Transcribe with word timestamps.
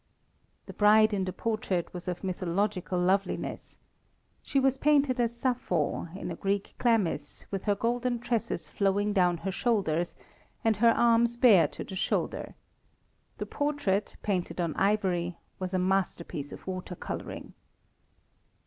The 0.65 0.73
bride 0.73 1.13
in 1.13 1.25
the 1.25 1.31
portrait 1.31 1.93
was 1.93 2.07
of 2.07 2.23
mythological 2.23 2.97
loveliness. 2.99 3.77
She 4.41 4.59
was 4.59 4.79
painted 4.79 5.19
as 5.19 5.37
Sappho, 5.37 6.07
in 6.15 6.31
a 6.31 6.35
Greek 6.35 6.73
chlamys, 6.79 7.45
with 7.51 7.65
her 7.65 7.75
golden 7.75 8.17
tresses 8.17 8.67
flowing 8.67 9.13
down 9.13 9.37
her 9.45 9.51
shoulders, 9.51 10.15
and 10.63 10.77
her 10.77 10.89
arms 10.89 11.37
bare 11.37 11.67
to 11.67 11.83
the 11.83 11.95
shoulder. 11.95 12.55
The 13.37 13.45
portrait, 13.45 14.17
painted 14.23 14.59
on 14.59 14.75
ivory, 14.75 15.37
was 15.59 15.71
a 15.71 15.77
masterpiece 15.77 16.51
of 16.51 16.65
water 16.65 16.95
colouring. 16.95 17.53